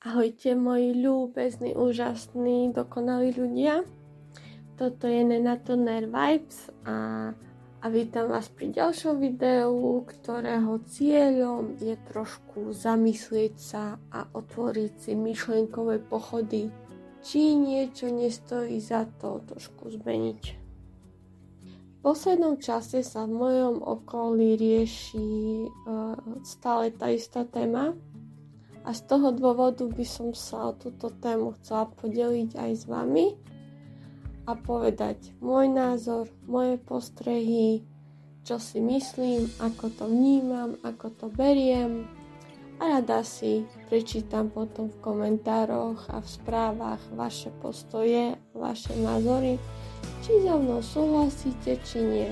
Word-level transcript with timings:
Ahojte 0.00 0.56
moji 0.56 0.96
ľúbezní, 0.96 1.76
úžasní, 1.76 2.72
dokonalí 2.72 3.36
ľudia. 3.36 3.84
Toto 4.80 5.04
je 5.04 5.20
Nena 5.20 5.60
Toner 5.60 6.08
Vibes 6.08 6.72
a, 6.88 7.28
a 7.84 7.86
vítam 7.92 8.32
vás 8.32 8.48
pri 8.48 8.72
ďalšom 8.72 9.20
videu, 9.20 10.00
ktorého 10.08 10.80
cieľom 10.88 11.76
je 11.84 12.00
trošku 12.08 12.72
zamyslieť 12.72 13.54
sa 13.60 14.00
a 14.08 14.24
otvoriť 14.24 14.92
si 14.96 15.12
myšlienkové 15.12 16.00
pochody, 16.08 16.72
či 17.20 17.60
niečo 17.60 18.08
nestojí 18.08 18.80
za 18.80 19.04
to 19.20 19.44
trošku 19.52 20.00
zmeniť. 20.00 20.42
V 21.60 21.96
poslednom 22.00 22.56
čase 22.56 23.04
sa 23.04 23.28
v 23.28 23.36
mojom 23.36 23.84
okolí 23.84 24.56
rieši 24.56 25.28
uh, 25.68 26.16
stále 26.40 26.88
tá 26.96 27.12
istá 27.12 27.44
téma, 27.44 27.92
a 28.84 28.96
z 28.96 29.00
toho 29.04 29.28
dôvodu 29.34 29.84
by 29.84 30.04
som 30.08 30.32
sa 30.32 30.72
o 30.72 30.76
túto 30.76 31.12
tému 31.12 31.52
chcela 31.60 31.84
podeliť 32.00 32.56
aj 32.56 32.70
s 32.72 32.84
vami 32.88 33.36
a 34.48 34.56
povedať 34.56 35.36
môj 35.44 35.68
názor, 35.68 36.32
moje 36.48 36.80
postrehy, 36.80 37.84
čo 38.40 38.56
si 38.56 38.80
myslím, 38.80 39.46
ako 39.60 39.92
to 39.92 40.04
vnímam, 40.08 40.80
ako 40.80 41.12
to 41.12 41.26
beriem. 41.28 42.08
A 42.80 42.96
rada 42.96 43.20
si 43.20 43.68
prečítam 43.92 44.48
potom 44.48 44.88
v 44.88 45.00
komentároch 45.04 46.08
a 46.08 46.24
v 46.24 46.28
správach 46.28 47.02
vaše 47.12 47.52
postoje, 47.60 48.40
vaše 48.56 48.96
názory, 48.96 49.60
či 50.24 50.40
so 50.40 50.56
mnou 50.56 50.80
súhlasíte, 50.80 51.76
či 51.84 52.00
nie 52.00 52.30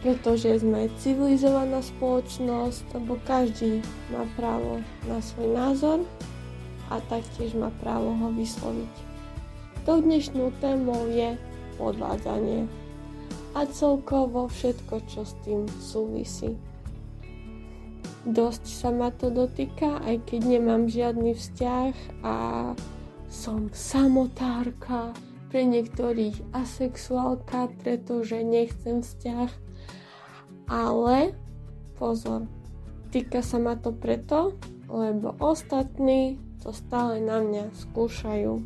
pretože 0.00 0.64
sme 0.64 0.88
civilizovaná 1.00 1.84
spoločnosť, 1.84 2.96
lebo 2.96 3.20
každý 3.28 3.84
má 4.08 4.24
právo 4.36 4.80
na 5.04 5.20
svoj 5.20 5.48
názor 5.52 5.98
a 6.88 6.98
taktiež 7.12 7.52
má 7.54 7.68
právo 7.84 8.16
ho 8.16 8.28
vysloviť. 8.32 8.94
Tou 9.84 10.00
dnešnú 10.00 10.52
témou 10.60 11.08
je 11.08 11.36
podvádzanie 11.76 12.64
a 13.56 13.64
celkovo 13.68 14.48
všetko, 14.48 14.94
čo 15.08 15.24
s 15.24 15.32
tým 15.44 15.64
súvisí. 15.80 16.56
Dosť 18.28 18.64
sa 18.68 18.92
ma 18.92 19.08
to 19.08 19.32
dotýka, 19.32 20.04
aj 20.04 20.28
keď 20.28 20.40
nemám 20.60 20.92
žiadny 20.92 21.32
vzťah 21.32 21.92
a 22.20 22.36
som 23.32 23.72
samotárka, 23.72 25.16
pre 25.50 25.66
niektorých 25.66 26.54
asexuálka, 26.54 27.74
pretože 27.82 28.38
nechcem 28.46 29.02
vzťah 29.02 29.50
ale 30.70 31.34
pozor, 31.98 32.46
týka 33.10 33.42
sa 33.42 33.58
ma 33.58 33.74
to 33.74 33.90
preto, 33.90 34.54
lebo 34.86 35.34
ostatní 35.42 36.38
to 36.62 36.70
stále 36.70 37.18
na 37.18 37.42
mňa 37.42 37.74
skúšajú. 37.74 38.62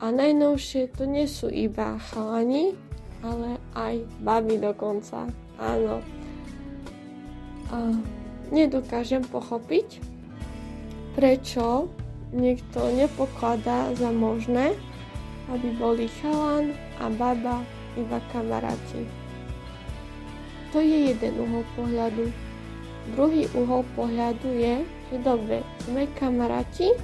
A 0.00 0.06
najnovšie 0.08 0.96
to 0.96 1.04
nie 1.04 1.28
sú 1.28 1.50
iba 1.52 2.00
chalani, 2.14 2.72
ale 3.20 3.60
aj 3.76 4.00
baby 4.24 4.56
dokonca. 4.56 5.28
Áno. 5.60 6.00
A 7.68 7.78
nedokážem 8.48 9.20
pochopiť, 9.28 10.00
prečo 11.12 11.92
niekto 12.32 12.80
nepokladá 12.96 13.92
za 13.98 14.08
možné, 14.08 14.72
aby 15.52 15.68
boli 15.76 16.06
chalan 16.22 16.72
a 17.02 17.10
baba 17.12 17.60
iba 17.98 18.22
kamaráti. 18.32 19.19
To 20.70 20.78
je 20.78 21.10
jeden 21.10 21.34
uhol 21.34 21.66
pohľadu. 21.74 22.30
Druhý 23.18 23.50
uhol 23.58 23.82
pohľadu 23.98 24.48
je, 24.54 24.86
že 25.10 25.16
dobre, 25.26 25.66
sme 25.82 26.06
kamaráti, 26.14 26.94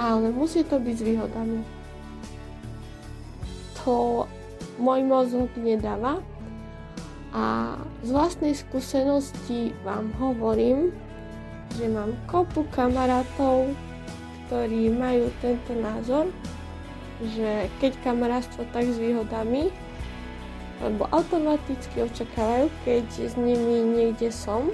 ale 0.00 0.32
musí 0.32 0.64
to 0.64 0.80
byť 0.80 0.94
s 0.96 1.04
výhodami. 1.04 1.60
To 3.84 4.24
môj 4.80 5.00
mozog 5.04 5.52
nedáva 5.60 6.24
a 7.30 7.76
z 8.02 8.08
vlastnej 8.10 8.56
skúsenosti 8.56 9.76
vám 9.84 10.10
hovorím, 10.16 10.90
že 11.76 11.86
mám 11.86 12.16
kopu 12.26 12.66
kamarátov, 12.74 13.70
ktorí 14.48 14.90
majú 14.90 15.30
tento 15.38 15.76
názor, 15.78 16.26
že 17.36 17.70
keď 17.78 17.92
kamarátstvo 18.02 18.66
tak 18.72 18.88
s 18.88 18.98
výhodami, 18.98 19.70
lebo 20.80 21.04
automaticky 21.12 22.08
očakávajú, 22.08 22.72
keď 22.88 23.06
s 23.28 23.34
nimi 23.36 23.84
niekde 23.84 24.32
som. 24.32 24.72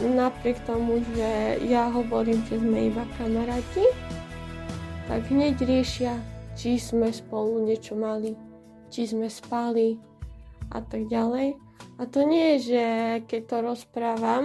Napriek 0.00 0.58
tomu, 0.68 1.00
že 1.14 1.62
ja 1.64 1.88
hovorím, 1.88 2.42
že 2.50 2.58
sme 2.58 2.90
iba 2.92 3.06
kamaráti, 3.16 3.86
tak 5.06 5.24
hneď 5.30 5.60
riešia, 5.62 6.18
či 6.58 6.76
sme 6.76 7.14
spolu 7.14 7.64
niečo 7.64 7.94
mali, 7.94 8.34
či 8.90 9.08
sme 9.08 9.30
spali 9.30 9.96
a 10.74 10.82
tak 10.82 11.06
ďalej. 11.08 11.56
A 11.98 12.02
to 12.10 12.26
nie 12.26 12.58
je, 12.58 12.74
že 12.74 12.84
keď 13.30 13.42
to 13.46 13.56
rozprávam, 13.62 14.44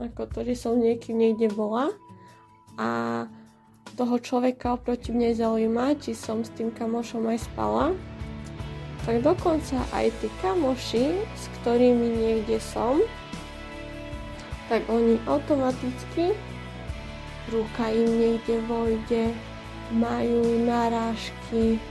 ako 0.00 0.26
to, 0.26 0.38
že 0.48 0.66
som 0.66 0.80
niekým 0.80 1.20
niekde 1.20 1.52
bola 1.52 1.92
a 2.80 2.88
toho 3.94 4.16
človeka 4.18 4.74
oproti 4.74 5.12
mne 5.12 5.36
zaujíma, 5.36 6.00
či 6.00 6.16
som 6.16 6.40
s 6.40 6.50
tým 6.56 6.72
kamošom 6.72 7.28
aj 7.30 7.46
spala, 7.52 7.92
tak 9.08 9.24
dokonca 9.24 9.80
aj 9.96 10.12
tí 10.20 10.28
kamoši, 10.44 11.24
s 11.24 11.44
ktorými 11.60 12.08
niekde 12.20 12.60
som, 12.60 13.00
tak 14.68 14.86
oni 14.86 15.18
automaticky 15.26 16.36
ruka 17.50 17.90
im 17.90 18.06
niekde 18.06 18.62
vojde, 18.70 19.34
majú 19.90 20.62
narážky, 20.62 21.82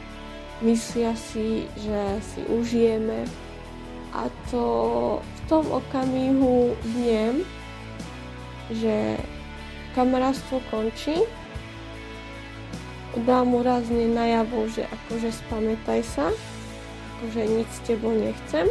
myslia 0.64 1.12
si, 1.19 1.68
že 1.75 2.00
si 2.24 2.42
užijeme. 2.48 3.28
A 4.16 4.31
to 4.50 4.66
v 5.19 5.40
tom 5.52 5.68
okamihu 5.68 6.74
viem, 6.96 7.44
že 8.72 9.19
kamarátstvo 9.94 10.64
končí, 10.72 11.28
dám 13.28 13.52
mu 13.52 13.59
razne 13.59 14.08
najavo, 14.08 14.72
že 14.72 14.88
akože 14.88 15.30
spamätaj 15.34 16.02
sa, 16.08 16.31
že 17.35 17.44
nič 17.44 17.69
s 17.69 17.80
tebou 17.84 18.16
nechcem, 18.16 18.68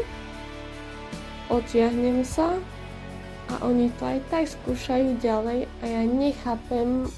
odtiahnem 1.52 2.24
sa 2.24 2.56
a 3.48 3.64
oni 3.64 3.88
to 3.96 4.04
aj 4.04 4.18
tak 4.28 4.44
skúšajú 4.48 5.20
ďalej 5.20 5.68
a 5.80 5.84
ja 5.84 6.02
nechápem 6.04 7.08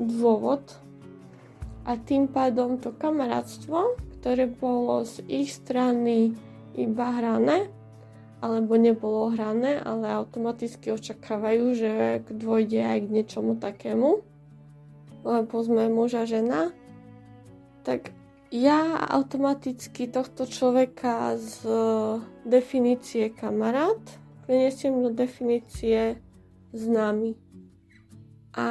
dôvod 0.00 0.64
a 1.88 1.96
tým 1.96 2.28
pádom 2.28 2.76
to 2.76 2.92
kamarátstvo, 2.92 3.96
ktoré 4.20 4.44
bolo 4.48 5.08
z 5.08 5.24
ich 5.28 5.56
strany 5.56 6.36
iba 6.76 7.16
hrané, 7.16 7.72
alebo 8.38 8.76
nebolo 8.78 9.32
hrané, 9.32 9.80
ale 9.82 10.12
automaticky 10.14 10.92
očakávajú, 10.94 11.64
že 11.74 11.92
dôjde 12.30 12.80
aj 12.84 12.98
k 13.02 13.12
niečomu 13.12 13.56
takému, 13.58 14.20
lebo 15.26 15.54
sme 15.58 15.90
muž 15.90 16.14
a 16.20 16.24
žena, 16.28 16.70
tak 17.82 18.12
ja 18.48 18.96
automaticky 19.12 20.08
tohto 20.08 20.48
človeka 20.48 21.36
z 21.36 21.68
definície 22.48 23.28
kamarát 23.28 24.00
preniesiem 24.48 25.04
do 25.04 25.12
definície 25.12 26.16
známy. 26.72 27.36
A 28.56 28.68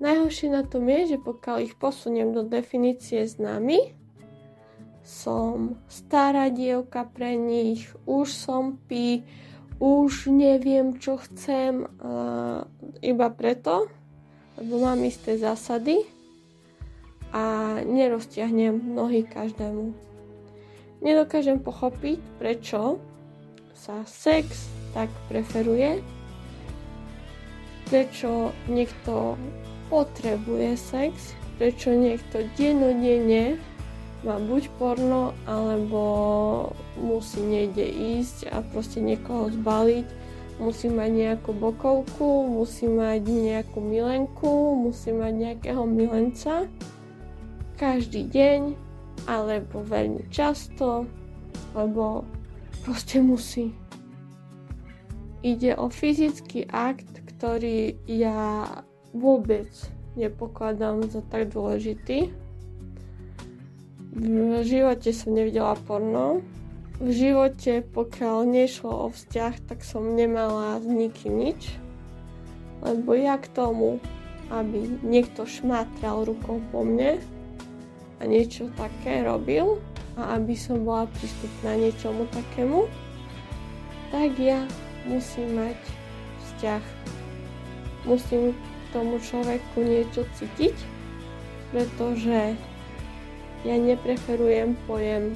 najhoršie 0.00 0.48
na 0.48 0.64
tom 0.64 0.88
je, 0.88 1.14
že 1.14 1.18
pokiaľ 1.20 1.56
ich 1.68 1.76
posuniem 1.76 2.32
do 2.32 2.40
definície 2.40 3.28
známy, 3.28 3.92
som 5.04 5.76
stará 5.84 6.48
dievka 6.48 7.04
pre 7.04 7.36
nich, 7.36 7.92
už 8.08 8.32
som 8.32 8.80
pí, 8.88 9.28
už 9.76 10.32
neviem, 10.32 10.96
čo 10.96 11.20
chcem, 11.20 11.84
iba 13.04 13.28
preto, 13.28 13.92
lebo 14.56 14.80
mám 14.80 15.04
isté 15.04 15.36
zásady, 15.36 16.08
a 17.34 17.82
neroztiahnem 17.82 18.94
nohy 18.94 19.26
každému. 19.26 19.90
Nedokážem 21.02 21.58
pochopiť, 21.58 22.22
prečo 22.38 23.02
sa 23.74 24.06
sex 24.06 24.70
tak 24.94 25.10
preferuje, 25.26 25.98
prečo 27.90 28.54
niekto 28.70 29.34
potrebuje 29.90 30.78
sex, 30.78 31.34
prečo 31.58 31.90
niekto 31.90 32.46
dennodenne 32.54 33.58
má 34.24 34.40
buď 34.40 34.72
porno, 34.80 35.36
alebo 35.44 36.00
musí 36.96 37.44
niekde 37.44 37.84
ísť 37.84 38.48
a 38.48 38.64
proste 38.64 39.04
niekoho 39.04 39.52
zbaliť, 39.52 40.06
musí 40.56 40.88
mať 40.88 41.10
nejakú 41.12 41.50
bokovku, 41.52 42.48
musí 42.48 42.88
mať 42.88 43.20
nejakú 43.26 43.84
milenku, 43.84 44.80
musí 44.80 45.12
mať 45.12 45.32
nejakého 45.34 45.84
milenca 45.84 46.64
každý 47.84 48.32
deň 48.32 48.60
alebo 49.28 49.84
veľmi 49.84 50.24
často, 50.32 51.04
lebo 51.76 52.24
proste 52.80 53.20
musí. 53.20 53.76
Ide 55.44 55.76
o 55.76 55.92
fyzický 55.92 56.64
akt, 56.72 57.20
ktorý 57.36 58.00
ja 58.08 58.64
vôbec 59.12 59.68
nepokladám 60.16 61.04
za 61.12 61.20
tak 61.28 61.52
dôležitý. 61.52 62.32
V 64.16 64.64
živote 64.64 65.12
som 65.12 65.36
nevidela 65.36 65.76
porno. 65.84 66.40
V 67.04 67.12
živote, 67.12 67.84
pokiaľ 67.84 68.48
nešlo 68.48 68.88
o 68.88 69.08
vzťah, 69.12 69.54
tak 69.68 69.84
som 69.84 70.16
nemala 70.16 70.80
s 70.80 70.88
nikým 70.88 71.36
nič. 71.36 71.76
Lebo 72.80 73.12
ja 73.12 73.36
k 73.36 73.44
tomu, 73.52 74.00
aby 74.48 75.04
niekto 75.04 75.44
šmátral 75.44 76.24
rukou 76.24 76.64
po 76.72 76.80
mne 76.80 77.20
niečo 78.24 78.72
také 78.74 79.22
robil 79.24 79.78
a 80.18 80.38
aby 80.38 80.54
som 80.56 80.82
bola 80.82 81.06
prístupná 81.18 81.76
niečomu 81.78 82.26
takému, 82.30 82.86
tak 84.14 84.36
ja 84.38 84.62
musím 85.04 85.58
mať 85.58 85.78
vzťah. 86.40 86.84
Musím 88.04 88.52
tomu 88.92 89.18
človeku 89.18 89.80
niečo 89.80 90.22
cítiť, 90.38 90.76
pretože 91.72 92.54
ja 93.64 93.76
nepreferujem 93.80 94.76
pojem 94.84 95.32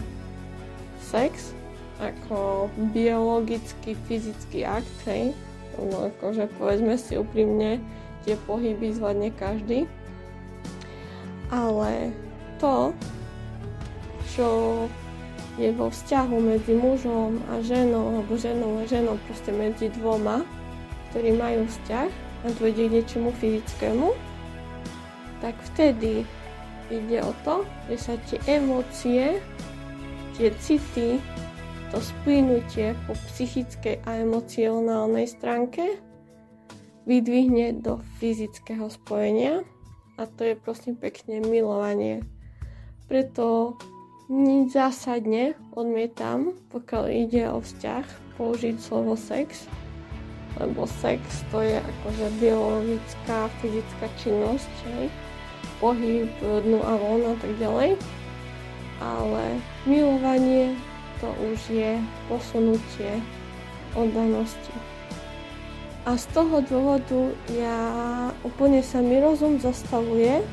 sex 1.00 1.56
ako 1.98 2.70
biologický, 2.94 3.98
fyzický 4.06 4.62
akt, 4.62 4.96
hej. 5.10 5.34
No, 5.78 6.10
akože 6.10 6.46
povedzme 6.58 6.94
si 6.94 7.18
úprimne, 7.18 7.82
tie 8.22 8.38
pohyby 8.46 8.94
zvládne 8.94 9.34
každý. 9.34 9.90
Ale 11.48 12.12
to, 12.58 12.92
čo 14.34 14.48
je 15.58 15.74
vo 15.74 15.90
vzťahu 15.90 16.36
medzi 16.38 16.74
mužom 16.78 17.42
a 17.50 17.58
ženou, 17.58 18.14
alebo 18.14 18.38
ženou 18.38 18.78
a 18.78 18.86
ženou, 18.86 19.18
proste 19.26 19.50
medzi 19.50 19.90
dvoma, 19.90 20.46
ktorí 21.10 21.34
majú 21.34 21.66
vzťah 21.66 22.10
a 22.42 22.46
dôjde 22.62 22.86
k 22.86 22.94
niečomu 23.02 23.30
fyzickému, 23.42 24.14
tak 25.42 25.58
vtedy 25.74 26.22
ide 26.94 27.18
o 27.26 27.34
to, 27.42 27.66
že 27.90 27.96
sa 27.98 28.14
tie 28.30 28.38
emócie, 28.46 29.42
tie 30.38 30.48
city, 30.62 31.18
to 31.90 31.98
splynutie 31.98 32.92
po 33.08 33.16
psychickej 33.16 34.04
a 34.04 34.20
emocionálnej 34.20 35.24
stránke 35.24 35.98
vydvihne 37.08 37.80
do 37.80 38.04
fyzického 38.20 38.92
spojenia 38.92 39.64
a 40.20 40.28
to 40.28 40.44
je 40.44 40.54
prosím 40.54 41.00
pekne 41.00 41.40
milovanie. 41.40 42.20
Preto 43.08 43.80
nič 44.28 44.76
zásadne 44.76 45.56
odmietam, 45.72 46.52
pokiaľ 46.68 47.04
ide 47.08 47.48
o 47.48 47.64
vzťah, 47.64 48.04
použiť 48.36 48.76
slovo 48.76 49.16
sex, 49.16 49.64
lebo 50.60 50.84
sex 50.84 51.24
to 51.48 51.64
je 51.64 51.80
akože 51.80 52.26
biologická, 52.36 53.48
fyzická 53.64 54.06
činnosť, 54.20 54.72
hej? 54.92 55.08
pohyb 55.80 56.28
dnu 56.42 56.84
a 56.84 56.92
von 57.00 57.22
a 57.32 57.34
tak 57.40 57.52
ďalej. 57.56 57.96
Ale 59.00 59.42
milovanie 59.88 60.76
to 61.24 61.32
už 61.48 61.58
je 61.70 61.96
posunutie 62.28 63.24
oddanosti. 63.96 64.76
A 66.04 66.12
z 66.18 66.24
toho 66.36 66.60
dôvodu 66.60 67.32
ja 67.56 67.80
úplne 68.44 68.84
sa 68.84 69.00
mi 69.00 69.16
rozum 69.16 69.56
zastavuje, 69.56 70.44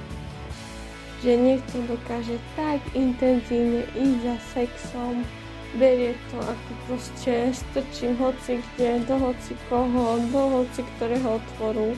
že 1.24 1.36
niekto 1.36 1.84
dokáže 1.88 2.36
tak 2.60 2.84
intenzívne 2.92 3.88
ísť 3.96 4.18
za 4.24 4.36
sexom, 4.56 5.24
berie 5.76 6.16
to 6.32 6.40
ako 6.40 6.72
proste 6.88 7.52
strčím 7.52 8.16
hoci 8.16 8.64
kde, 8.76 9.04
do 9.08 9.16
hoci 9.20 9.54
koho, 9.68 10.20
do 10.32 10.44
hoci 10.60 10.82
ktorého 10.96 11.40
otvoru. 11.40 11.96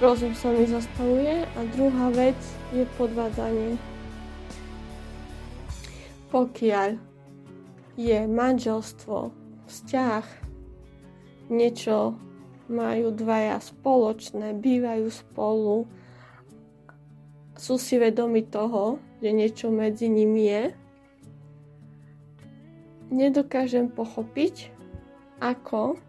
Rozum 0.00 0.32
sa 0.32 0.48
mi 0.48 0.64
zastavuje 0.64 1.44
a 1.44 1.60
druhá 1.76 2.08
vec 2.16 2.40
je 2.72 2.88
podvádzanie. 2.96 3.76
Pokiaľ 6.32 6.96
je 8.00 8.18
manželstvo, 8.24 9.28
vzťah, 9.68 10.24
niečo 11.52 12.16
majú 12.70 13.12
dvaja 13.12 13.60
spoločné, 13.60 14.56
bývajú 14.56 15.10
spolu, 15.12 15.84
sú 17.60 17.76
si 17.76 18.00
vedomi 18.00 18.40
toho, 18.48 18.96
že 19.20 19.36
niečo 19.36 19.68
medzi 19.68 20.08
nimi 20.08 20.48
je. 20.48 20.64
Nedokážem 23.12 23.92
pochopiť, 23.92 24.72
ako 25.44 26.00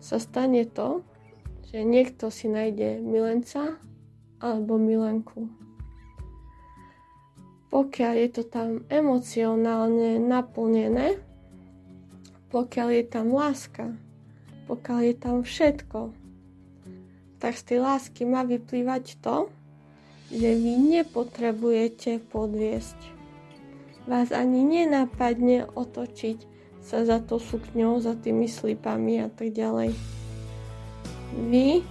sa 0.00 0.16
stane 0.16 0.64
to, 0.64 1.04
že 1.68 1.84
niekto 1.84 2.32
si 2.32 2.48
nájde 2.48 3.04
milenca 3.04 3.76
alebo 4.40 4.80
milenku. 4.80 5.52
Pokiaľ 7.68 8.12
je 8.16 8.28
to 8.32 8.42
tam 8.48 8.88
emocionálne 8.88 10.16
naplnené, 10.24 11.20
pokiaľ 12.48 12.88
je 12.96 13.04
tam 13.12 13.28
láska, 13.28 13.92
pokiaľ 14.72 14.98
je 15.04 15.14
tam 15.20 15.36
všetko, 15.44 16.00
tak 17.40 17.60
z 17.60 17.62
tej 17.64 17.78
lásky 17.84 18.24
má 18.24 18.44
vyplývať 18.44 19.20
to, 19.20 19.52
že 20.32 20.56
vy 20.56 20.80
nepotrebujete 20.80 22.24
podviesť. 22.32 22.96
Vás 24.08 24.32
ani 24.32 24.64
nenapadne 24.64 25.68
otočiť 25.76 26.48
sa 26.82 27.06
za 27.06 27.22
to 27.22 27.38
sukňou, 27.38 28.02
za 28.02 28.18
tými 28.18 28.50
slipami 28.50 29.22
a 29.22 29.28
tak 29.30 29.54
ďalej. 29.54 29.94
Vy 31.52 31.86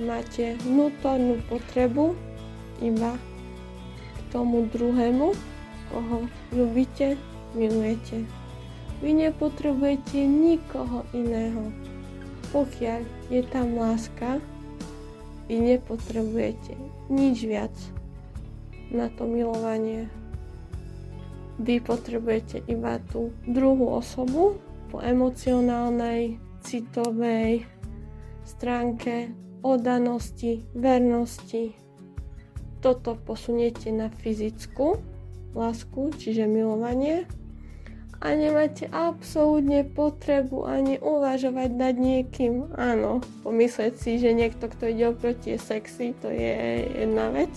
máte 0.00 0.56
vnútornú 0.64 1.42
potrebu 1.50 2.16
iba 2.80 3.18
k 4.16 4.18
tomu 4.32 4.64
druhému, 4.72 5.36
koho 5.92 6.16
ľubíte, 6.54 7.20
milujete. 7.52 8.24
Vy 9.04 9.28
nepotrebujete 9.28 10.24
nikoho 10.24 11.04
iného. 11.12 11.68
Pokiaľ 12.54 13.00
je 13.28 13.42
tam 13.52 13.76
láska, 13.76 14.40
vy 15.50 15.58
nepotrebujete 15.58 16.78
nič 17.10 17.42
viac 17.42 17.74
na 18.94 19.10
to 19.10 19.26
milovanie. 19.26 20.06
Vy 21.58 21.82
potrebujete 21.82 22.62
iba 22.70 23.02
tú 23.10 23.34
druhú 23.50 23.98
osobu 23.98 24.62
po 24.94 25.02
emocionálnej, 25.02 26.38
citovej 26.62 27.66
stránke 28.46 29.34
oddanosti, 29.66 30.62
vernosti. 30.70 31.74
Toto 32.78 33.18
posuniete 33.18 33.90
na 33.90 34.06
fyzickú 34.06 35.02
lásku, 35.50 36.14
čiže 36.14 36.46
milovanie 36.46 37.26
a 38.20 38.36
nemáte 38.36 38.84
absolútne 38.92 39.80
potrebu 39.80 40.68
ani 40.68 41.00
uvažovať 41.00 41.70
nad 41.72 41.96
niekým. 41.96 42.68
Áno, 42.76 43.24
pomyslieť 43.40 43.96
si, 43.96 44.20
že 44.20 44.36
niekto, 44.36 44.68
kto 44.68 44.92
ide 44.92 45.08
oproti 45.08 45.56
je 45.56 45.58
sexy, 45.58 46.12
to 46.20 46.28
je 46.28 46.84
jedna 47.00 47.32
vec, 47.32 47.48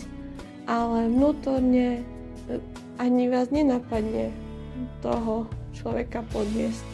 ale 0.64 1.12
vnútorne 1.12 2.00
e, 2.00 2.04
ani 2.96 3.28
vás 3.28 3.52
nenapadne 3.52 4.32
toho 5.04 5.52
človeka 5.76 6.24
podviesť. 6.32 6.88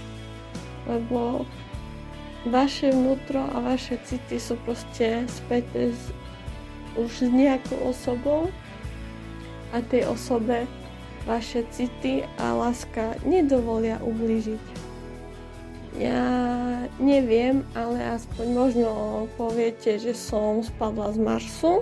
Lebo 0.90 1.46
vaše 2.50 2.90
vnútro 2.90 3.46
a 3.54 3.62
vaše 3.62 4.02
city 4.02 4.42
sú 4.42 4.58
proste 4.66 5.30
späté 5.30 5.94
s, 5.94 6.10
už 6.98 7.12
s 7.22 7.30
nejakou 7.30 7.94
osobou 7.94 8.50
a 9.70 9.78
tej 9.86 10.10
osobe 10.10 10.66
vaše 11.28 11.66
city 11.74 12.28
a 12.38 12.54
láska 12.56 13.18
nedovolia 13.26 14.00
ublížiť. 14.04 14.64
Ja 15.98 16.22
neviem, 17.02 17.66
ale 17.74 18.16
aspoň 18.16 18.48
možno 18.54 18.90
poviete, 19.36 19.98
že 20.00 20.14
som 20.16 20.62
spadla 20.62 21.12
z 21.12 21.18
Marsu 21.20 21.74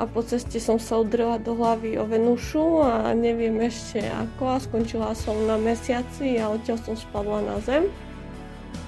a 0.00 0.08
po 0.08 0.24
ceste 0.24 0.56
som 0.56 0.80
sa 0.80 0.98
udrela 1.00 1.36
do 1.36 1.52
hlavy 1.52 2.00
o 2.00 2.08
Venušu 2.08 2.84
a 2.84 3.12
neviem 3.12 3.60
ešte 3.60 4.00
ako 4.08 4.42
a 4.48 4.56
skončila 4.56 5.12
som 5.12 5.36
na 5.44 5.60
mesiaci 5.60 6.40
a 6.40 6.48
odtiaľ 6.52 6.78
som 6.84 6.96
spadla 6.96 7.44
na 7.44 7.56
zem. 7.60 7.86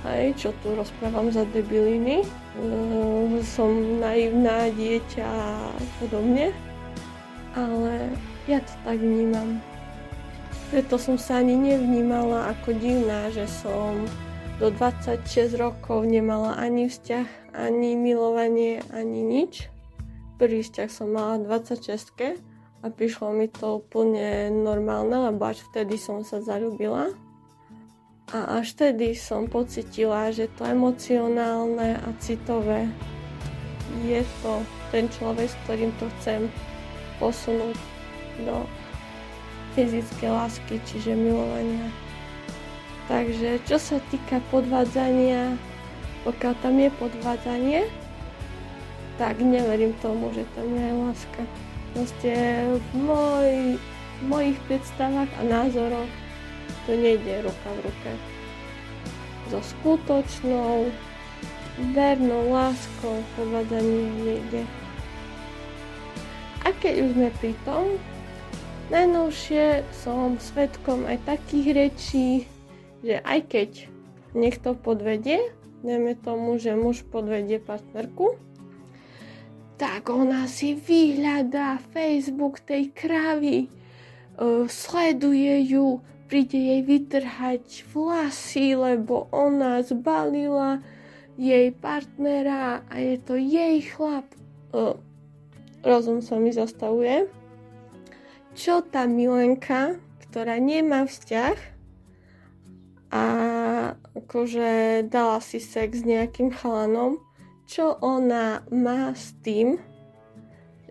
Hej, 0.02 0.34
čo 0.34 0.50
tu 0.66 0.74
rozprávam 0.74 1.30
za 1.30 1.46
debiliny. 1.54 2.26
Uh, 2.58 3.38
som 3.46 4.02
naivná 4.02 4.66
dieťa 4.74 5.22
a 5.22 5.70
podobne. 6.02 6.50
Ale 7.54 8.10
ja 8.50 8.58
to 8.58 8.74
tak 8.82 8.98
vnímam. 8.98 9.62
Preto 10.72 10.96
som 10.96 11.20
sa 11.20 11.44
ani 11.44 11.54
nevnímala 11.54 12.48
ako 12.56 12.72
divná, 12.74 13.28
že 13.28 13.44
som 13.44 14.08
do 14.56 14.72
26 14.72 15.58
rokov 15.60 16.08
nemala 16.08 16.56
ani 16.56 16.88
vzťah, 16.88 17.54
ani 17.54 17.92
milovanie, 17.94 18.80
ani 18.90 19.20
nič. 19.20 19.68
Prvý 20.40 20.64
vzťah 20.64 20.88
som 20.88 21.12
mala 21.12 21.38
26 21.44 22.40
a 22.82 22.86
prišlo 22.90 23.30
mi 23.30 23.46
to 23.46 23.78
úplne 23.78 24.50
normálne, 24.50 25.14
lebo 25.30 25.46
až 25.46 25.62
vtedy 25.70 26.00
som 26.00 26.26
sa 26.26 26.42
zalúbila. 26.42 27.14
A 28.32 28.58
až 28.58 28.72
vtedy 28.74 29.12
som 29.12 29.46
pocitila, 29.46 30.32
že 30.32 30.48
to 30.56 30.64
emocionálne 30.64 32.00
a 32.00 32.08
citové 32.16 32.88
je 34.08 34.24
to 34.40 34.64
ten 34.88 35.04
človek, 35.12 35.52
s 35.52 35.56
ktorým 35.68 35.92
to 36.00 36.08
chcem 36.16 36.48
posunúť 37.20 37.91
do 38.40 38.64
fyzické 39.76 40.28
lásky, 40.28 40.80
čiže 40.88 41.16
milovania. 41.16 41.88
Takže 43.08 43.60
čo 43.66 43.76
sa 43.76 43.98
týka 44.08 44.40
podvádzania, 44.48 45.58
pokiaľ 46.22 46.54
tam 46.62 46.74
je 46.78 46.90
podvádzanie, 46.96 47.80
tak 49.18 49.42
neverím 49.42 49.92
tomu, 50.00 50.32
že 50.32 50.46
tam 50.56 50.70
je 50.72 50.90
láska. 50.92 51.42
Proste 51.92 52.32
v, 52.72 52.86
môj, 52.96 53.76
v 53.76 54.22
mojich 54.24 54.58
predstavách 54.64 55.28
a 55.36 55.42
názoroch 55.44 56.08
to 56.88 56.96
nejde 56.96 57.44
ruka 57.44 57.68
v 57.68 57.80
ruke. 57.84 58.10
So 59.52 59.60
skutočnou, 59.60 60.88
vernou 61.92 62.42
láskou 62.48 63.20
podvádzanie 63.36 64.04
nejde. 64.24 64.62
A 66.62 66.70
keď 66.78 66.94
už 67.02 67.08
sme 67.18 67.28
pri 67.42 67.52
tom, 67.66 67.98
najnovšie 68.92 69.88
som 70.04 70.36
svetkom 70.36 71.08
aj 71.08 71.24
takých 71.24 71.68
rečí, 71.72 72.28
že 73.00 73.24
aj 73.24 73.40
keď 73.48 73.70
niekto 74.36 74.76
podvedie, 74.76 75.48
dajme 75.80 76.12
tomu, 76.20 76.60
že 76.60 76.76
muž 76.76 77.00
podvedie 77.08 77.56
partnerku, 77.56 78.36
tak 79.80 80.12
ona 80.12 80.44
si 80.44 80.76
vyhľadá 80.76 81.80
Facebook 81.96 82.60
tej 82.60 82.92
kravy, 82.92 83.72
uh, 84.36 84.68
sleduje 84.68 85.72
ju, 85.72 86.04
príde 86.28 86.60
jej 86.60 86.84
vytrhať 86.84 87.88
vlasy, 87.96 88.76
lebo 88.76 89.26
ona 89.32 89.80
zbalila 89.80 90.84
jej 91.40 91.72
partnera 91.72 92.84
a 92.92 92.94
je 93.00 93.16
to 93.24 93.40
jej 93.40 93.80
chlap. 93.88 94.28
Uh, 94.70 95.00
rozum 95.80 96.20
sa 96.20 96.36
mi 96.36 96.52
zastavuje. 96.52 97.41
Čo 98.52 98.84
tá 98.84 99.08
Milenka, 99.08 99.96
ktorá 100.28 100.60
nemá 100.60 101.08
vzťah, 101.08 101.72
a 103.12 103.24
akože 104.16 105.04
dala 105.12 105.38
si 105.44 105.60
sex 105.60 106.00
s 106.00 106.08
nejakým 106.08 106.48
chalanom, 106.48 107.20
čo 107.68 108.00
ona 108.00 108.64
má 108.72 109.12
s 109.12 109.36
tým, 109.44 109.76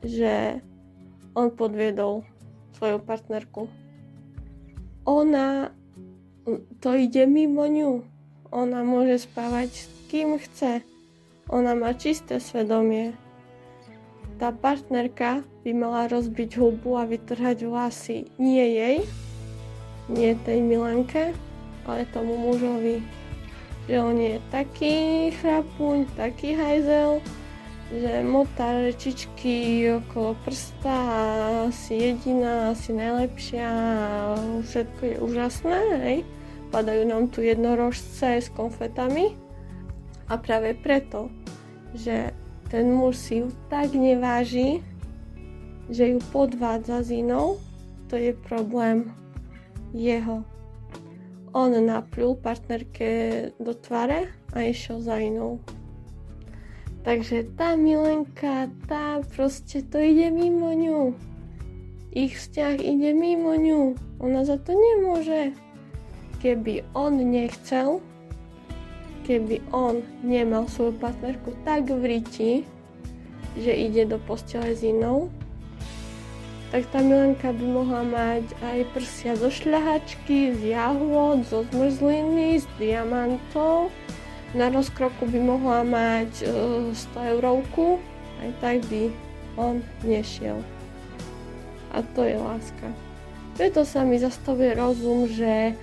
že 0.06 0.62
on 1.34 1.50
podviedol 1.50 2.22
svoju 2.78 3.02
partnerku. 3.02 3.66
Ona, 5.10 5.74
to 6.78 6.90
ide 6.94 7.26
mimo 7.26 7.66
ňu. 7.66 8.06
Ona 8.54 8.86
môže 8.86 9.26
spávať 9.26 9.70
s 9.74 9.90
kým 10.14 10.38
chce. 10.38 10.86
Ona 11.50 11.74
má 11.74 11.98
čisté 11.98 12.38
svedomie. 12.38 13.18
Tá 14.42 14.50
partnerka 14.50 15.46
by 15.62 15.70
mala 15.70 16.10
rozbiť 16.10 16.58
hubu 16.58 16.98
a 16.98 17.06
vytrhať 17.06 17.62
vlasy 17.62 18.26
nie 18.42 18.74
jej, 18.74 18.98
nie 20.10 20.34
tej 20.34 20.66
Milenke, 20.66 21.38
ale 21.86 22.10
tomu 22.10 22.42
mužovi, 22.50 23.06
že 23.86 24.02
on 24.02 24.18
je 24.18 24.42
taký 24.50 25.30
chrapuň, 25.38 26.10
taký 26.18 26.58
hajzel, 26.58 27.22
že 27.94 28.26
motá 28.26 28.82
rečičky 28.82 29.86
okolo 30.02 30.34
prsta 30.42 30.90
a 30.90 31.70
si 31.70 32.02
jediná, 32.02 32.74
asi 32.74 32.98
najlepšia 32.98 33.70
všetko 34.66 35.02
je 35.06 35.16
úžasné, 35.22 35.80
hej. 36.02 36.20
Padajú 36.74 37.06
nám 37.06 37.30
tu 37.30 37.46
jednorožce 37.46 38.42
s 38.42 38.50
konfetami 38.58 39.38
a 40.26 40.34
práve 40.42 40.74
preto, 40.74 41.30
že 41.94 42.34
ten 42.72 42.88
muž 42.96 43.20
si 43.20 43.44
ju 43.44 43.52
tak 43.68 43.92
neváži, 43.92 44.80
že 45.92 46.16
ju 46.16 46.24
podvádza 46.32 47.04
s 47.04 47.12
inou, 47.12 47.60
to 48.08 48.16
je 48.16 48.32
problém 48.48 49.12
jeho. 49.92 50.48
On 51.52 51.68
naplul 51.68 52.40
partnerke 52.40 53.52
do 53.60 53.76
tvare 53.76 54.32
a 54.56 54.64
išiel 54.64 55.04
za 55.04 55.20
inou. 55.20 55.60
Takže 57.04 57.52
tá 57.60 57.76
Milenka, 57.76 58.72
tá 58.88 59.20
proste 59.36 59.84
to 59.84 60.00
ide 60.00 60.32
mimo 60.32 60.72
ňu. 60.72 61.12
Ich 62.16 62.40
vzťah 62.40 62.80
ide 62.80 63.12
mimo 63.12 63.52
ňu. 63.58 64.00
Ona 64.24 64.48
za 64.48 64.56
to 64.56 64.72
nemôže. 64.72 65.52
Keby 66.40 66.88
on 66.96 67.20
nechcel, 67.20 68.00
keby 69.32 69.64
on 69.72 70.04
nemal 70.28 70.68
svoju 70.68 70.92
partnerku 71.00 71.56
tak 71.64 71.88
v 71.88 72.04
riti, 72.20 72.52
že 73.56 73.72
ide 73.72 74.04
do 74.04 74.20
postele 74.20 74.76
s 74.76 74.84
inou, 74.84 75.32
tak 76.72 76.88
tá 76.92 77.00
Milenka 77.00 77.56
by 77.56 77.66
mohla 77.68 78.04
mať 78.04 78.44
aj 78.64 78.80
prsia 78.92 79.36
zo 79.40 79.48
šľahačky, 79.48 80.56
z 80.56 80.76
jahôd, 80.76 81.48
zo 81.48 81.64
zmrzliny, 81.72 82.60
z 82.60 82.68
diamantov. 82.80 83.92
Na 84.52 84.68
rozkroku 84.68 85.28
by 85.32 85.40
mohla 85.40 85.84
mať 85.88 86.32
uh, 86.48 86.92
100 87.16 87.32
eurovku, 87.36 88.04
aj 88.44 88.52
tak 88.60 88.78
by 88.92 89.12
on 89.56 89.80
nešiel. 90.04 90.60
A 91.96 92.04
to 92.16 92.24
je 92.24 92.36
láska. 92.36 92.88
Preto 93.56 93.84
sa 93.84 94.08
mi 94.08 94.16
zastavuje 94.16 94.72
rozum, 94.76 95.28
že 95.28 95.76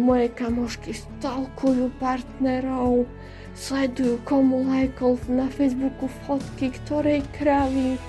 moje 0.00 0.32
kamošky 0.32 0.96
stalkujú 0.96 1.92
partnerov, 2.00 3.04
sledujú 3.52 4.16
komu 4.24 4.64
lajkol 4.64 5.20
na 5.28 5.50
Facebooku 5.52 6.08
fotky 6.24 6.72
ktorej 6.72 7.20
kravy 7.36 8.00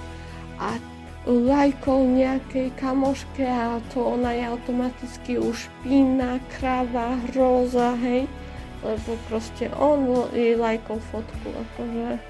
a 0.59 0.79
lajkov 1.27 2.07
nejakej 2.07 2.71
kamoške 2.79 3.43
a 3.43 3.83
to 3.91 3.99
ona 4.01 4.31
je 4.33 4.43
automaticky 4.47 5.31
už 5.35 5.67
špína, 5.67 6.39
kráva, 6.57 7.19
hroza, 7.29 7.93
hej. 7.99 8.25
Lebo 8.79 9.19
proste 9.27 9.67
on 9.75 10.31
jej 10.31 10.55
lajkol 10.55 11.03
fotku, 11.11 11.47
akože 11.51 12.23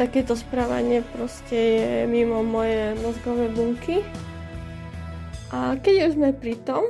takéto 0.00 0.32
správanie 0.32 1.04
proste 1.12 1.58
je 1.58 1.90
mimo 2.08 2.40
moje 2.40 2.96
mozgové 3.04 3.52
bunky. 3.52 4.00
A 5.52 5.76
keď 5.76 6.08
už 6.08 6.12
sme 6.16 6.30
pri 6.32 6.56
tom, 6.64 6.88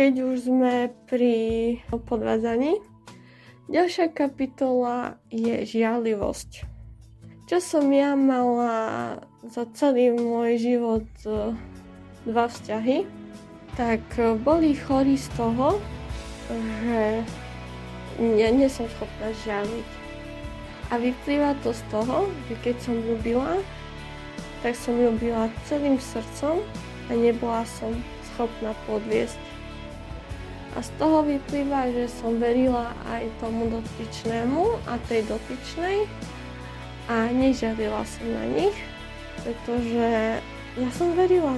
keď 0.00 0.32
už 0.32 0.48
sme 0.48 0.88
pri 1.12 1.36
podvádzaní, 1.92 2.80
ďalšia 3.68 4.08
kapitola 4.08 5.20
je 5.28 5.60
žialivosť. 5.68 6.64
Čo 7.44 7.60
som 7.60 7.84
ja 7.92 8.16
mala 8.16 9.20
za 9.44 9.68
celý 9.76 10.16
môj 10.16 10.56
život 10.56 11.04
e, 11.28 11.52
dva 12.24 12.48
vzťahy, 12.48 13.04
tak 13.76 14.00
e, 14.16 14.40
boli 14.40 14.72
chorí 14.72 15.20
z 15.20 15.28
toho, 15.36 15.76
že 16.48 17.20
ja 18.40 18.48
nie 18.56 18.72
som 18.72 18.88
schopná 18.96 19.36
žialiť. 19.44 19.88
A 20.88 20.96
vyplýva 20.96 21.60
to 21.60 21.76
z 21.76 21.84
toho, 21.92 22.24
že 22.48 22.56
keď 22.64 22.76
som 22.80 22.96
ľúbila, 23.04 23.60
tak 24.64 24.72
som 24.80 24.96
ľúbila 24.96 25.52
celým 25.68 26.00
srdcom 26.00 26.64
a 27.04 27.10
nebola 27.12 27.68
som 27.68 27.92
schopná 28.32 28.72
podviesť. 28.88 29.49
A 30.74 30.82
z 30.82 30.90
toho 31.02 31.26
vyplýva, 31.26 31.90
že 31.90 32.06
som 32.06 32.38
verila 32.38 32.94
aj 33.10 33.26
tomu 33.42 33.66
dotyčnému 33.70 34.78
a 34.86 34.98
tej 35.10 35.26
dotyčnej 35.26 36.06
a 37.10 37.26
nežiadila 37.34 38.06
som 38.06 38.26
na 38.30 38.46
nich 38.46 38.76
pretože 39.42 40.08
ja 40.76 40.88
som 40.94 41.12
verila. 41.16 41.56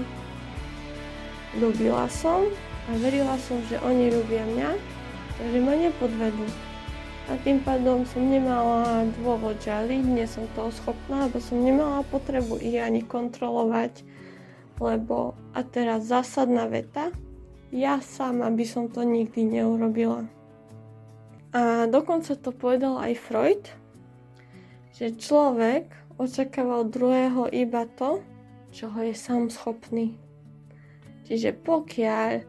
Ľúbila 1.59 2.09
som 2.09 2.49
a 2.89 2.91
verila 2.97 3.37
som, 3.45 3.61
že 3.69 3.77
oni 3.85 4.09
ľúbia 4.09 4.45
mňa, 4.57 4.71
takže 5.37 5.59
ma 5.61 5.75
nepodvedú. 5.77 6.47
A 7.31 7.39
tým 7.45 7.63
pádom 7.63 8.03
som 8.09 8.25
nemala 8.25 9.07
dôvod 9.21 9.55
žaliť, 9.63 10.03
nie 10.03 10.27
som 10.27 10.49
toho 10.59 10.75
schopná, 10.75 11.29
lebo 11.29 11.39
som 11.39 11.61
nemala 11.61 12.03
potrebu 12.09 12.59
ich 12.59 12.81
ani 12.81 13.05
kontrolovať, 13.05 14.03
lebo 14.83 15.39
a 15.55 15.61
teraz 15.63 16.11
zásadná 16.11 16.67
veta, 16.67 17.15
ja 17.73 18.05
sama 18.05 18.53
by 18.53 18.65
som 18.69 18.93
to 18.93 19.01
nikdy 19.01 19.49
neurobila. 19.49 20.29
A 21.57 21.89
dokonca 21.89 22.37
to 22.37 22.53
povedal 22.53 23.01
aj 23.01 23.13
Freud, 23.17 23.65
že 24.93 25.17
človek 25.17 25.89
očakával 26.21 26.85
druhého 26.93 27.49
iba 27.49 27.89
to, 27.97 28.21
čo 28.73 28.93
ho 28.93 29.01
je 29.01 29.17
sám 29.17 29.49
schopný. 29.49 30.17
Čiže 31.25 31.57
pokiaľ 31.65 32.45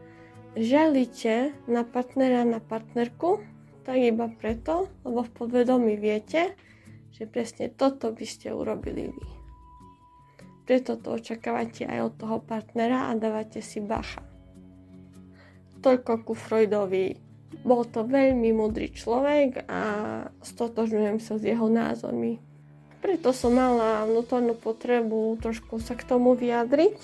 žalíte 0.60 1.56
na 1.68 1.88
partnera, 1.88 2.44
na 2.44 2.60
partnerku, 2.60 3.40
tak 3.84 3.96
iba 4.00 4.28
preto, 4.28 4.92
lebo 5.04 5.24
v 5.24 5.34
podvedomí 5.36 5.96
viete, 5.96 6.56
že 7.12 7.28
presne 7.28 7.72
toto 7.72 8.12
by 8.12 8.24
ste 8.24 8.52
urobili 8.52 9.12
vy. 9.12 9.26
Preto 10.64 10.96
to 10.96 11.20
očakávate 11.20 11.84
aj 11.84 12.12
od 12.12 12.14
toho 12.16 12.36
partnera 12.40 13.12
a 13.12 13.16
dávate 13.16 13.60
si 13.60 13.84
bacha. 13.84 14.33
Toľko 15.84 16.12
ku 16.24 16.32
Freudovi. 16.32 17.12
Bol 17.60 17.84
to 17.84 18.08
veľmi 18.08 18.56
mudrý 18.56 18.88
človek 18.88 19.68
a 19.68 19.82
stotožňujem 20.40 21.20
sa 21.20 21.36
s 21.36 21.44
jeho 21.44 21.68
názormi. 21.68 22.40
preto 23.04 23.36
som 23.36 23.52
mala 23.52 24.08
vnútornú 24.08 24.56
potrebu 24.56 25.36
trošku 25.36 25.76
sa 25.76 25.92
k 25.92 26.08
tomu 26.08 26.32
vyjadriť, 26.32 26.96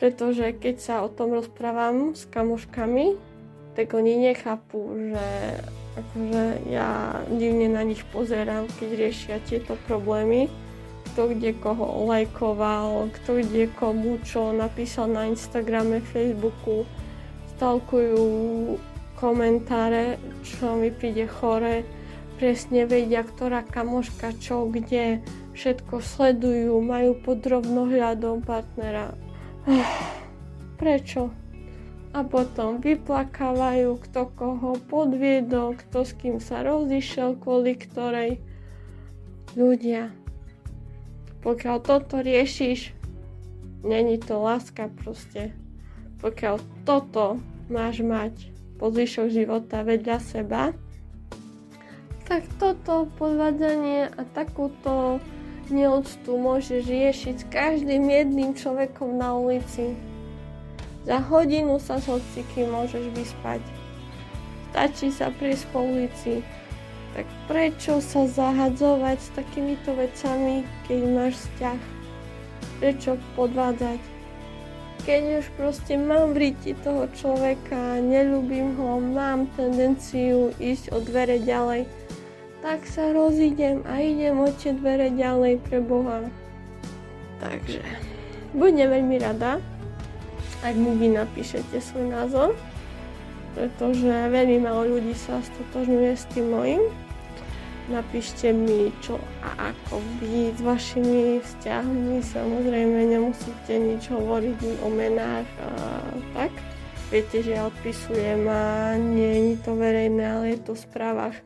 pretože 0.00 0.56
keď 0.56 0.76
sa 0.80 0.94
o 1.04 1.12
tom 1.12 1.36
rozprávam 1.36 2.16
s 2.16 2.24
kamoškami, 2.32 3.20
tak 3.76 3.92
oni 3.92 4.32
nechápu, 4.32 5.12
že 5.12 5.28
akože 6.00 6.44
ja 6.72 7.20
divne 7.28 7.68
na 7.68 7.84
nich 7.84 8.00
pozerám, 8.08 8.72
keď 8.80 8.88
riešia 8.96 9.36
tieto 9.44 9.76
problémy. 9.84 10.48
Kto 11.12 11.28
kde 11.36 11.52
koho 11.60 12.08
lajkoval, 12.08 13.12
kto 13.20 13.44
kde 13.44 13.68
komu 13.76 14.16
čo 14.24 14.56
napísal 14.56 15.12
na 15.12 15.28
Instagrame, 15.28 16.00
Facebooku, 16.00 16.88
stalkujú 17.58 18.22
komentáre, 19.18 20.14
čo 20.46 20.78
mi 20.78 20.94
príde 20.94 21.26
chore, 21.26 21.82
presne 22.38 22.86
vedia, 22.86 23.26
ktorá 23.26 23.66
kamoška 23.66 24.30
čo, 24.38 24.70
kde, 24.70 25.18
všetko 25.58 25.98
sledujú, 25.98 26.78
majú 26.78 27.18
pod 27.18 27.42
drobnohľadom 27.42 28.46
partnera. 28.46 29.10
Prečo? 30.78 31.34
A 32.14 32.22
potom 32.22 32.78
vyplakávajú, 32.78 33.98
kto 34.06 34.30
koho 34.38 34.78
podviedol, 34.86 35.74
kto 35.82 36.06
s 36.06 36.14
kým 36.14 36.38
sa 36.38 36.62
rozišiel, 36.62 37.42
kvôli 37.42 37.74
ktorej. 37.74 38.38
Ľudia, 39.58 40.14
pokiaľ 41.42 41.76
toto 41.82 42.22
riešiš, 42.22 42.94
není 43.82 44.22
to 44.22 44.38
láska 44.38 44.86
proste. 45.02 45.58
Pokiaľ 46.18 46.56
toto 46.82 47.38
máš 47.70 48.02
mať 48.02 48.50
po 48.78 48.90
zvyšok 48.90 49.28
života 49.30 49.86
vedľa 49.86 50.18
seba, 50.18 50.74
tak 52.28 52.44
toto 52.60 53.08
podvádzanie 53.16 54.12
a 54.12 54.22
takúto 54.36 55.22
neúctu 55.72 56.36
môžeš 56.36 56.84
riešiť 56.84 57.34
s 57.40 57.48
každým 57.48 58.04
jedným 58.04 58.52
človekom 58.52 59.16
na 59.16 59.32
ulici. 59.32 59.96
Za 61.08 61.24
hodinu 61.24 61.80
sa 61.80 61.96
s 61.96 62.04
hocikým 62.04 62.68
môžeš 62.68 63.08
vyspať. 63.16 63.64
Stačí 64.68 65.08
sa 65.08 65.32
prísť 65.32 65.64
po 65.72 65.80
ulici. 65.80 66.44
Tak 67.16 67.24
prečo 67.48 68.04
sa 68.04 68.28
zahadzovať 68.28 69.16
s 69.16 69.28
takýmito 69.32 69.96
vecami, 69.96 70.68
keď 70.84 70.98
máš 71.08 71.34
vzťah? 71.40 71.80
Prečo 72.78 73.16
podvádzať? 73.32 74.17
Keď 75.08 75.40
už 75.40 75.46
proste 75.56 75.96
mám 75.96 76.36
v 76.36 76.52
ríti 76.52 76.76
toho 76.84 77.08
človeka, 77.16 77.96
nelúbim 77.96 78.76
ho, 78.76 79.00
mám 79.00 79.48
tendenciu 79.56 80.52
ísť 80.60 80.92
o 80.92 81.00
dvere 81.00 81.40
ďalej, 81.40 81.88
tak 82.60 82.84
sa 82.84 83.16
rozídem 83.16 83.80
a 83.88 84.04
idem 84.04 84.36
od 84.36 84.52
tie 84.60 84.76
dvere 84.76 85.08
ďalej 85.08 85.64
pre 85.64 85.80
Boha. 85.80 86.28
Takže 87.40 87.80
budem 88.52 88.92
veľmi 88.92 89.16
rada, 89.16 89.64
ak 90.60 90.76
mi 90.76 90.92
vy 90.92 91.16
napíšete 91.16 91.80
svoj 91.80 92.12
názor, 92.12 92.52
pretože 93.56 94.12
veľmi 94.12 94.60
malo 94.60 94.92
ľudí 94.92 95.16
sa 95.16 95.40
stotožňuje 95.40 96.12
s 96.20 96.28
tým 96.36 96.52
mojim. 96.52 96.84
Napíšte 97.88 98.52
mi, 98.52 98.92
čo 99.00 99.16
a 99.40 99.72
ako 99.72 100.04
vy 100.20 100.52
s 100.52 100.60
vašimi 100.60 101.40
vzťahmi. 101.40 102.20
Samozrejme, 102.20 103.16
nemusíte 103.16 103.80
nič 103.80 104.12
hovoriť 104.12 104.84
o 104.84 104.88
menách 104.92 105.48
a 105.60 105.68
tak. 106.36 106.52
Viete, 107.08 107.40
že 107.40 107.56
ja 107.56 107.64
odpisujem 107.64 108.44
a 108.44 108.92
nie 109.00 109.56
je 109.56 109.64
to 109.64 109.72
verejné, 109.72 110.20
ale 110.20 110.44
je 110.52 110.60
to 110.60 110.72
v 110.76 110.84
správach 110.84 111.36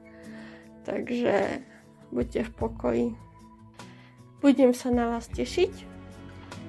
Takže 0.82 1.62
buďte 2.11 2.50
v 2.50 2.50
pokoji. 2.58 3.06
Budem 4.42 4.75
sa 4.75 4.90
na 4.90 5.14
vás 5.14 5.30
tešiť. 5.30 5.94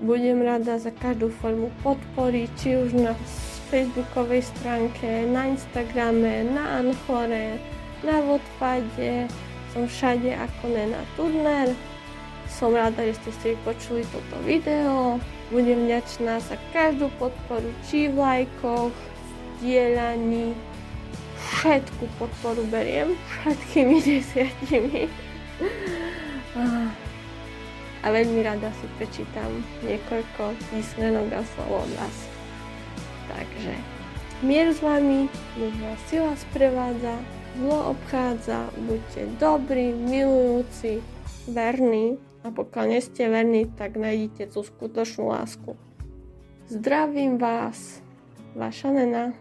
Budem 0.06 0.46
rada 0.46 0.78
za 0.78 0.94
každú 0.94 1.34
formu 1.42 1.74
podpory, 1.82 2.46
či 2.62 2.78
už 2.78 2.94
na 2.94 3.14
facebookovej 3.74 4.46
stránke, 4.46 5.26
na 5.26 5.50
Instagrame, 5.50 6.46
na 6.46 6.82
Anchore, 6.82 7.58
na 8.06 8.22
Wattpade. 8.22 9.26
Som 9.74 9.90
všade 9.90 10.38
ako 10.38 10.70
Nena 10.70 11.02
Turner. 11.18 11.74
Som 12.46 12.78
rada, 12.78 13.02
že 13.02 13.18
ste 13.18 13.32
si 13.34 13.50
počuli 13.66 14.06
toto 14.14 14.38
video. 14.46 15.18
Budem 15.50 15.90
vďačná 15.90 16.38
za 16.46 16.62
každú 16.70 17.10
podporu, 17.18 17.74
či 17.90 18.06
v 18.06 18.22
lajkoch, 18.22 18.94
dielaní, 19.58 20.54
všetku 21.42 22.06
podporu 22.22 22.62
beriem, 22.70 23.18
všetkými 23.18 23.98
desiatimi. 24.14 25.10
A 28.04 28.12
veľmi 28.14 28.46
rada 28.46 28.70
si 28.78 28.86
prečítam 29.02 29.66
niekoľko 29.82 30.54
písmenok 30.70 31.34
a 31.34 31.42
slov 31.42 31.90
od 31.90 31.92
vás. 31.98 32.18
Takže 33.26 33.74
mier 34.46 34.70
s 34.70 34.86
vami, 34.86 35.26
nech 35.58 35.78
vás 35.82 35.98
sila 36.12 36.36
sprevádza, 36.38 37.18
zlo 37.58 37.94
obchádza, 37.94 38.70
buďte 38.78 39.22
dobrí, 39.38 39.94
milujúci, 39.94 41.00
verní 41.48 42.18
a 42.44 42.52
pokiaľ 42.52 42.86
nie 42.90 43.02
ste 43.02 43.30
verní, 43.30 43.70
tak 43.78 43.96
nájdete 43.96 44.52
tú 44.52 44.66
skutočnú 44.66 45.32
lásku. 45.32 45.78
Zdravím 46.68 47.38
vás, 47.38 48.02
vaša 48.58 48.90
Nena. 48.92 49.38